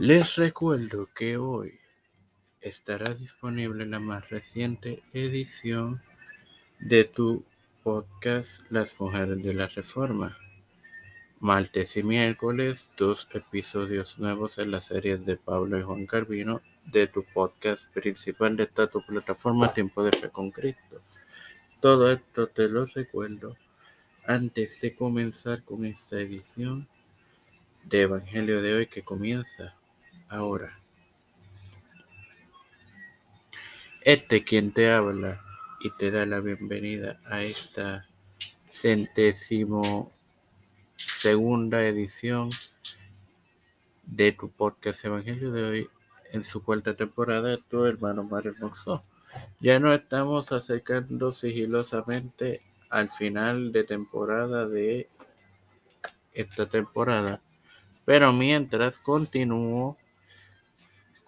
[0.00, 1.80] Les recuerdo que hoy
[2.60, 6.00] estará disponible la más reciente edición
[6.78, 7.44] de tu
[7.82, 10.38] podcast Las Mujeres de la Reforma.
[11.40, 17.08] Martes y miércoles, dos episodios nuevos en la serie de Pablo y Juan Carvino de
[17.08, 21.02] tu podcast principal de esta tu plataforma Tiempo de Fe con Cristo.
[21.80, 23.56] Todo esto te lo recuerdo
[24.24, 26.86] antes de comenzar con esta edición
[27.82, 29.74] de Evangelio de hoy que comienza
[30.28, 30.78] ahora.
[34.02, 35.40] Este quien te habla
[35.80, 38.06] y te da la bienvenida a esta
[38.66, 40.10] centésimo
[40.96, 42.50] segunda edición
[44.04, 45.90] de tu podcast Evangelio de hoy
[46.32, 49.04] en su cuarta temporada, tu hermano Mario Hermoso.
[49.60, 55.08] Ya nos estamos acercando sigilosamente al final de temporada de
[56.32, 57.40] esta temporada.
[58.04, 59.96] Pero mientras continúo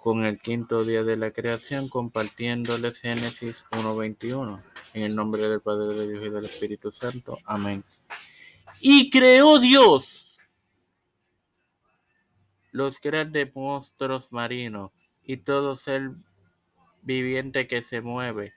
[0.02, 4.62] con el quinto día de la creación, compartiéndoles Génesis 1.21.
[4.94, 7.38] En el nombre del Padre, de Dios y del Espíritu Santo.
[7.44, 7.84] Amén.
[8.80, 10.38] Y creó Dios
[12.72, 14.90] los grandes monstruos marinos
[15.22, 16.12] y todo ser
[17.02, 18.54] viviente que se mueve,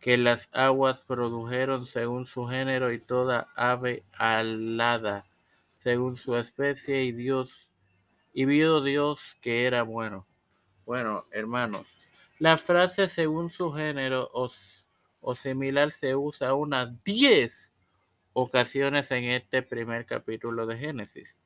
[0.00, 5.26] que las aguas produjeron según su género y toda ave alada
[5.78, 7.65] según su especie y Dios
[8.36, 10.26] y vio Dios que era bueno.
[10.84, 11.86] Bueno, hermanos,
[12.38, 14.50] la frase según su género o,
[15.22, 17.72] o similar se usa unas 10
[18.34, 21.38] ocasiones en este primer capítulo de Génesis,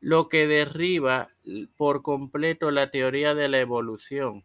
[0.00, 1.28] lo que derriba
[1.76, 4.42] por completo la teoría de la evolución.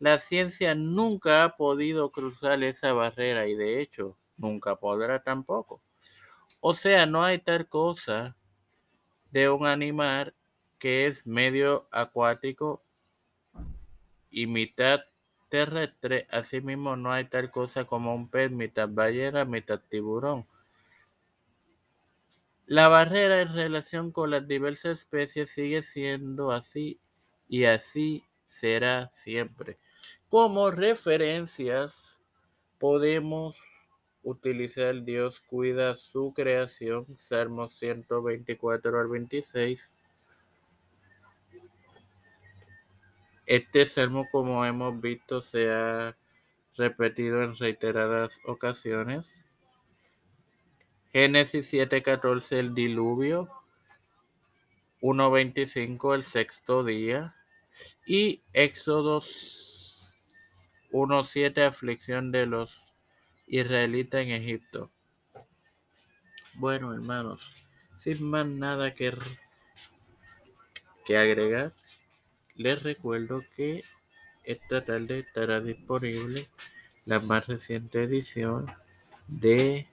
[0.00, 5.80] La ciencia nunca ha podido cruzar esa barrera y de hecho nunca podrá tampoco.
[6.58, 8.36] O sea, no hay tal cosa
[9.30, 10.34] de un animal
[10.78, 12.82] que es medio acuático
[14.30, 15.00] y mitad
[15.48, 16.26] terrestre.
[16.30, 20.46] Asimismo, no hay tal cosa como un pez mitad ballena, mitad tiburón.
[22.66, 26.98] La barrera en relación con las diversas especies sigue siendo así
[27.48, 29.78] y así será siempre.
[30.28, 32.18] Como referencias
[32.78, 33.56] podemos
[34.24, 39.92] utilizar Dios cuida su creación, Salmos 124 al 26.
[43.46, 46.16] Este salmo, como hemos visto, se ha
[46.76, 49.40] repetido en reiteradas ocasiones.
[51.12, 53.48] Génesis 7:14, el diluvio.
[55.00, 57.34] 1.25, el sexto día.
[58.04, 59.20] Y Éxodo
[60.90, 62.86] 1.7, aflicción de los
[63.46, 64.90] israelita en Egipto.
[66.54, 67.46] Bueno, hermanos,
[67.98, 69.16] sin más nada que,
[71.04, 71.72] que agregar,
[72.56, 73.84] les recuerdo que
[74.44, 76.48] esta tarde estará disponible
[77.04, 78.66] la más reciente edición
[79.28, 79.86] de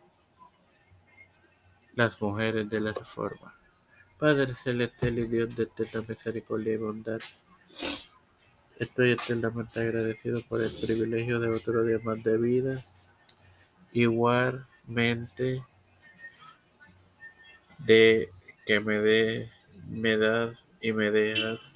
[1.95, 3.53] Las Mujeres de la Reforma.
[4.17, 7.19] Padre Celestial y Dios de esta misericordia y bondad,
[8.79, 12.83] estoy eternamente agradecido por el privilegio de otro día más de vida
[13.93, 15.63] Igualmente
[17.77, 18.29] de
[18.65, 19.51] que me de,
[19.87, 21.71] me das y me dejas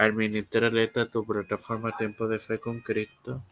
[0.00, 3.42] administrar esta tu plataforma Tiempo de Fe con Cristo.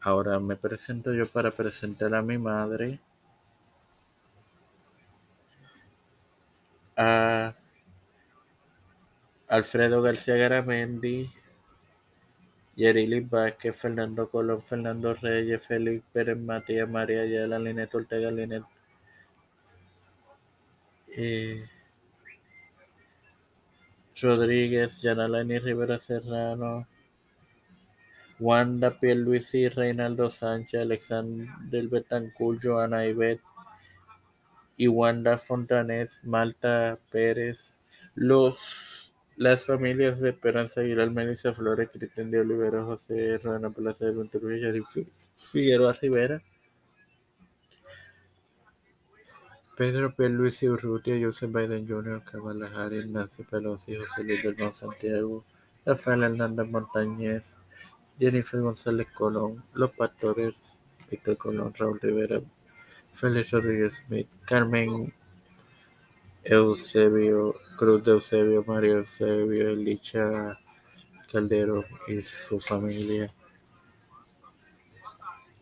[0.00, 2.98] Ahora me presento yo para presentar a mi madre,
[6.96, 7.54] a
[9.48, 11.30] Alfredo García Garamendi,
[12.76, 18.64] Yerili Vázquez, Fernando Colón, Fernando Reyes, Félix Pérez, Matías María Ayala, Linet Ortega, Linet
[21.08, 21.68] eh,
[24.20, 26.86] Rodríguez, Yanalani Rivera Serrano,
[28.38, 33.40] Wanda Pierluisi, Reinaldo Sánchez, Alexander Betancourt, Joana Ibet
[34.76, 37.80] y Wanda Fontanes, Malta Pérez,
[38.14, 38.58] los
[39.36, 44.82] las familias de Esperanza Aguilar, Melissa Flores, Cristian de Olivera, José Ruana Plaza de y
[45.36, 46.40] Figueroa Rivera,
[49.76, 50.28] Pedro P.
[50.28, 55.44] Luis Urrutia, Joseph Biden Jr., Kamala Harris, Nancy Pelosi, José Luis del Santiago,
[55.84, 57.56] Rafael Hernández Montañez,
[58.18, 60.78] Jennifer González Colón, Los Pastores,
[61.10, 62.40] Víctor Colón, Raúl Rivera,
[63.12, 65.12] Félix Rodríguez Smith, Carmen
[66.44, 70.56] Eusebio, Cruz de Eusebio, María Eusebio, Elicha
[71.32, 73.28] Caldero y su familia.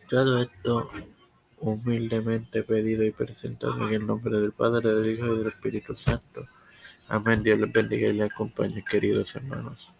[0.06, 0.90] Todo esto
[1.62, 6.42] humildemente pedido y presentado en el nombre del Padre, del Hijo y del Espíritu Santo.
[7.08, 7.42] Amén.
[7.42, 9.91] Dios les bendiga y les acompañe, queridos hermanos.